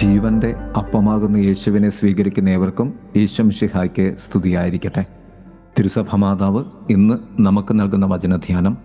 ജീവന്റെ 0.00 0.54
അപ്പമാകുന്ന 0.76 1.36
യേശുവിനെ 1.36 1.88
സ്വീകരിക്കുന്ന 1.88 2.48
ഏവർക്കും 2.48 2.94
ഈശ്വം 3.16 3.50
ഷിഹായ്ക്ക് 3.50 4.16
സ്തുതിയായിരിക്കട്ടെ. 4.18 5.04
തിരുസഭ 5.78 6.16
മാതാവ് 6.16 6.64
ഇന്ന് 6.90 7.42
നമുക്ക് 7.42 7.80
നൽകുന്ന 7.80 8.06
വചനധ്യാനം 8.06 8.76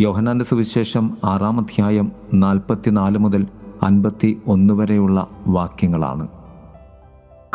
യോഹനാന്റെ 0.00 0.44
സുവിശേഷം 0.44 1.18
ആറാം 1.24 1.60
അധ്യായം 1.60 2.12
നാൽപ്പത്തിനാല് 2.34 3.18
മുതൽ 3.18 3.46
അൻപത്തി 3.82 4.40
ഒന്ന് 4.46 4.74
വരെയുള്ള 4.74 5.26
വാക്യങ്ങളാണ്. 5.46 6.28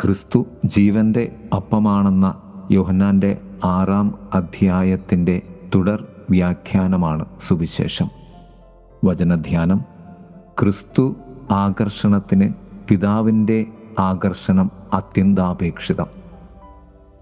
ക്രിസ്തു 0.02 0.46
ജീവന്റെ 0.66 1.36
അപ്പമാണെന്ന 1.56 2.36
യോഹനാന്റെ 2.72 3.38
ആറാം 3.64 4.16
അധ്യായത്തിന്റെ 4.34 5.42
തുടർ 5.76 6.06
വ്യാഖ്യാനമാണ് 6.30 7.26
സുവിശേഷം. 7.40 8.10
വചനധ്യാനം 9.06 9.82
ക്രിസ്തു 10.62 11.16
ആകർഷണത്തിന് 11.52 12.71
പിതാവിന്റെ 12.92 13.66
ആകർഷണം 14.00 14.72
അത്യന്താപേക്ഷിതം. 14.94 16.06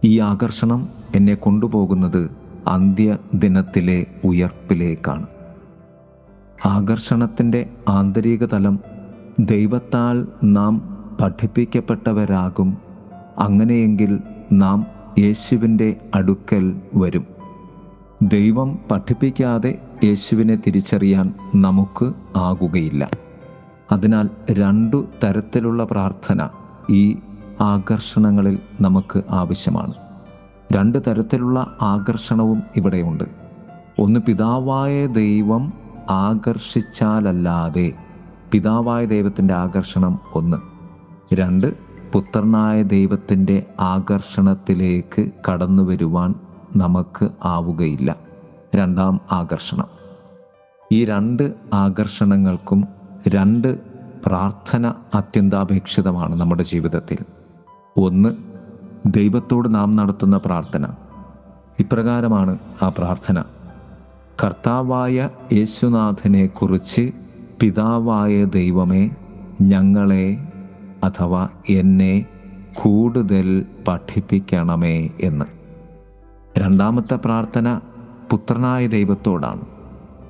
ഈ 0.03 0.19
ആകർഷണം 0.19 0.89
എന്നെ 1.15 1.35
കൊണ്ടുപോകുന്നത് 1.35 2.29
അന്ത്യദിനത്തിലെ 2.67 4.05
ഉയർപ്പിലേക്കാണ്. 4.23 5.27
ആകർഷണത്തിന്റെ 6.65 7.69
ആന്തരിക 7.89 8.45
തലം 8.45 8.79
ദൈവത്താൽ 9.39 10.27
നാം 10.43 10.97
പഠിപ്പിക്കപ്പെട്ടവരാകും. 11.21 12.77
അങ്ങനെയെങ്കിൽ 13.39 14.19
നാം 14.51 14.85
യേശുവിന്റെ 15.19 15.95
അടുക്കൽ 16.15 16.81
വരും. 16.95 17.25
ദൈവം 18.21 18.79
പഠിപ്പിക്കാതെ 18.91 19.81
യേശുവിനെ 20.03 20.55
തിരിച്ചറിയാൻ 20.55 21.33
നമുക്ക് 21.55 22.13
ആകുകയില്ല. 22.35 23.28
അതിനാൽ 23.91 24.29
രണ്ടു 24.51 25.07
തരത്തിലുള്ള 25.23 25.83
പ്രാർത്ഥന 25.83 26.49
ഈ 26.89 27.17
ആകർഷണങ്ങളിൽ 27.61 28.59
നമുക്ക് 28.81 29.23
ആവശ്യമാണ്. 29.29 29.93
രണ്ട് 30.73 30.97
തരത്തിലുള്ള 31.07 31.77
ആകർഷണവും 31.81 32.63
ഇവിടെയുണ്ട്. 32.75 33.23
ഒന്ന് 33.99 34.19
പിതാവായ 34.19 35.05
ദൈവം 35.05 35.73
ആകർഷിച്ചാലല്ലാതെ 36.09 37.91
പിതാവായ 38.51 39.05
ദൈവത്തിന്റെ 39.05 39.53
ആകർഷണം 39.53 40.19
ഒന്ന്. 40.33 40.57
രണ്ട് 41.33 41.73
പുത്രനായ 42.13 42.83
ദൈവത്തിന്റെ 42.83 43.65
ആകർഷണത്തിലേക്ക് 43.79 45.29
കടന്നു 45.49 45.83
വരുവാൻ 45.83 46.35
നമുക്ക് 46.75 47.29
ആവുകയില്ല. 47.45 48.15
രണ്ടാം 48.75 49.21
ആകർഷണം. 49.31 49.85
ഈ 50.91 51.05
രണ്ട് 51.05 51.53
ആകർഷണങ്ങൾക്കും 51.73 52.98
രണ്ട് 53.27 53.77
പ്രാർത്ഥന 54.25 54.93
അത്യന്താപേക്ഷിതമാണ് 55.15 56.35
നമ്മുടെ 56.35 56.63
ജീവിതത്തിൽ. 56.63 57.17
ഒന്ന് 57.97 58.29
ദൈവത്തോട് 59.05 59.75
നാം 59.75 59.95
നടത്തുന്ന 59.95 60.37
പ്രാർത്ഥന. 60.37 60.87
ഇപ്രകാരമാണ് 61.79 62.59
ആ 62.81 62.89
പ്രാർത്ഥന. 62.89 63.43
കർത്താവായ 64.43 65.29
യേശുനാഥനെ 65.53 66.45
കുറിച്ച് 66.45 67.11
പിതാവായ 67.61 68.43
ദൈവമേ 68.43 69.09
ഞങ്ങളെ 69.61 70.47
അഥവാ 71.03 71.49
എന്നെ 71.69 72.25
കൂടുതൽ 72.73 73.65
പഠിപ്പിക്കണമേ 73.87 75.09
എന്ന്. 75.21 75.45
രണ്ടാമത്തെ 76.59 77.15
പ്രാർത്ഥന 77.15 77.79
പുത്രനായ 78.31 78.87
ദൈവത്തോടാണ്. 78.87 79.78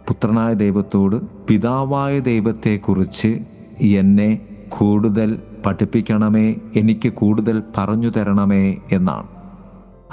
പുത്രനായ 0.09 0.53
ദൈവത്തോട് 0.53 1.15
പിതാവായ 1.47 2.19
ദൈവത്തെക്കുറിച്ച് 2.19 3.39
എന്നെ 3.81 4.39
കൂടുതൽ 4.69 5.39
പഠിപ്പിക്കണമേ 5.65 6.55
എനിക്ക് 6.75 7.13
കൂടുതൽ 7.13 7.63
പറഞ്ഞു 7.77 8.09
തരണമേ 8.09 8.75
എന്നാണ്. 8.91 9.27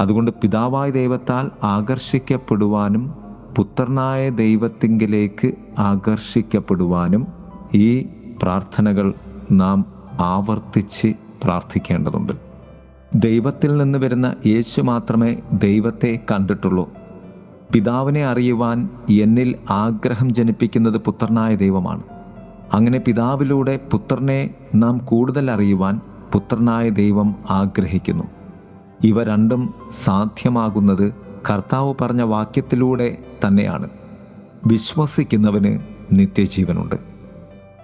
അതുകൊണ്ട് 0.00 0.30
പിതാവായ 0.30 0.90
ദൈവത്താൽ 0.90 1.50
ആകർഷിക്കപ്പെടുവാനും 1.62 3.14
പുത്രനായ 3.56 4.30
ദൈവത്തിങ്കിലേക്ക് 4.30 5.52
ആകർഷിക്കപ്പെടുവാനും 5.78 7.26
ഈ 7.74 8.06
പ്രാർത്ഥനകൾ 8.42 9.14
നാം 9.52 9.86
ആവർത്തിച്ച് 10.20 11.14
പ്രാർത്ഥിക്കേണ്ടതുണ്ട്. 11.44 12.32
ദൈവത്തിൽ 13.14 13.76
നിന്ന് 13.76 13.98
വരുന്ന 13.98 14.34
യേശു 14.46 14.80
മാത്രമേ 14.80 15.36
ദൈവത്തെ 15.52 16.20
കണ്ടിട്ടുള്ളൂ. 16.30 16.92
പിതാവിനെ 17.72 18.26
അറിയുവാൻ 18.26 18.88
എന്നിൽ 19.10 19.56
ആഗ്രഹം 19.70 20.34
ജനിപ്പിക്കുന്നത് 20.34 20.98
പുത്രനായ 20.98 21.54
ദൈവമാണ്. 21.56 22.02
അങ്ങനെ 22.72 22.98
പിതാവിലൂടെ 22.98 23.80
പുത്രനെ 23.90 24.54
നാം 24.74 24.98
കൂടുതൽ 24.98 25.50
അറിയുവാൻ 25.50 26.00
പുത്രനായ 26.32 26.88
ദൈവം 26.88 27.36
ആഗ്രഹിക്കുന്നു. 27.50 28.24
ഇവ 29.04 29.24
രണ്ടും 29.24 29.74
സാധ്യമാകുന്നത് 29.90 31.14
കർത്താവ് 31.50 31.94
പറഞ്ഞ 32.00 32.22
വാക്യത്തിലൂടെ 32.22 33.18
തന്നെയാണ്. 33.46 33.88
വിശ്വസിക്കുന്നവന് 34.66 35.78
നിത്യജീവനുണ്ട്. 36.12 36.96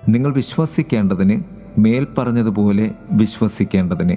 നിങ്ങൾ 0.09 0.33
വിശ്വസിക്കേണ്ടതിന് 0.33 1.43
മേൽ 1.79 2.07
പറഞ്ഞതുപോലെ 2.19 2.95
വിശ്വസിക്കേണ്ടതിന് 3.11 4.17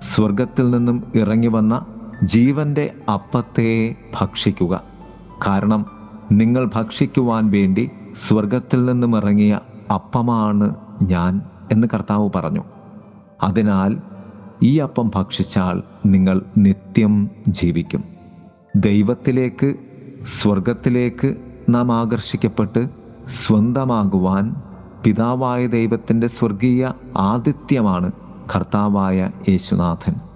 സ്വർഗത്തിൽ 0.00 0.70
നിന്നും 0.70 1.12
ഇറങ്ങി 1.14 1.46
വന്ന 1.46 1.86
ജീവന്റെ 2.22 2.94
അപ്പത്തെ 3.12 3.94
ഭക്ഷിക്കുക. 4.20 4.80
കാരണം 5.48 5.86
നിങ്ങൾ 6.32 6.70
ഭക്ഷിക്കുവാൻ 6.74 7.50
വേണ്ടി 7.50 7.90
സ്വർഗത്തിൽ 8.12 8.84
നിന്നും 8.84 9.16
ഇറങ്ങിയ 9.16 9.60
അപ്പമാണ് 9.94 10.74
ഞാൻ 11.02 11.42
എന്ന് 11.72 11.86
കർത്താവ് 11.94 12.30
പറഞ്ഞു. 12.34 12.64
അതിനാൽ 13.42 13.96
ഈ 14.62 14.78
അപ്പം 14.78 15.10
ഭക്ഷിച്ചാൽ 15.14 15.82
നിങ്ങൾ 16.06 16.42
നിത്യം 16.58 17.30
ജീവിക്കും. 17.48 18.04
ദൈവത്തിലേക്ക് 18.76 19.74
സ്വർഗത്തിലേക്ക് 20.22 21.36
നാം 21.68 21.92
ആകർഷിക്കപ്പെട്ട് 21.92 22.88
സ്വന്തമാകുവാൻ 23.26 24.54
പിതാവായ 25.04 25.66
ദൈവത്തിന്റെ 25.66 26.26
സ്വർഗീയ 26.26 26.92
ആതിഥ്യമാണ് 27.18 28.12
കർത്താവായ 28.56 29.30
യേശുനാഥൻ. 29.48 30.27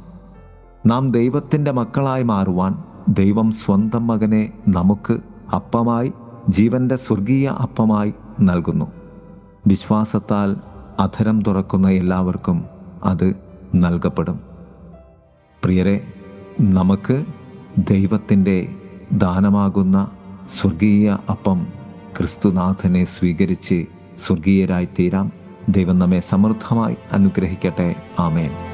നാം 0.86 1.10
ദൈവത്തിന്റെ 1.10 1.70
മക്കളായി 1.70 2.22
മാറുവാൻ 2.22 2.84
ദൈവം 3.08 3.50
സ്വന്തം 3.50 4.06
മകനെ 4.06 4.52
നമുക്ക് 4.68 5.18
അപ്പമായി 5.54 6.12
ജീവന്റെ 6.48 6.94
സ്വർഗീയ 6.94 7.48
അപ്പമായി 7.48 8.14
നൽകുന്നു. 8.40 8.92
വിശ്വാസത്താൽ 9.66 10.56
അധരം 11.00 11.42
തുറക്കുന്ന 11.42 11.88
എല്ലാവർക്കും 11.88 12.64
അത് 13.04 13.36
നൽകപ്പെടും. 13.74 14.40
പ്രിയരെ 15.64 16.12
നമുക്ക് 16.60 17.24
ദൈവത്തിന്റെ 17.78 18.76
ദാനമാകുന്ന 19.12 20.10
സ്വർഗീയ 20.48 21.16
അപ്പം 21.30 21.66
ക്രിസ്തുനാഥനെ 22.18 23.04
സ്വീകരിച്ച് 23.04 23.86
സ്വർഗീയരായി 24.26 24.88
തീരാം 24.98 25.32
ദൈവം 25.68 25.98
നമ്മെ 25.98 26.20
സമൃദ്ധമായി 26.20 26.96
അനുഗ്രഹിക്കട്ടെ. 27.12 27.94
ആമേൻ. 28.18 28.71